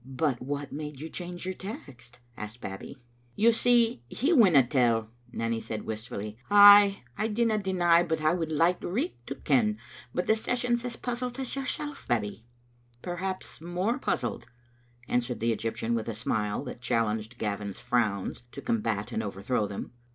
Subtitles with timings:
[0.03, 2.97] "But what made you change your text?" asked Babbie.
[3.35, 8.33] "You see he winna tell," Nanny said, wistfully." Ay, I dinna deny but what I
[8.33, 9.77] would like richt to ken.
[10.11, 11.93] But the session's as puzzled as yoursel*.
[12.07, 12.43] Babbie."
[13.03, 14.47] "Perhaps more puzzled,"
[15.07, 19.91] answered the Egyptian, with a smile that challenged Gavin's frowns to combat and overthrow them.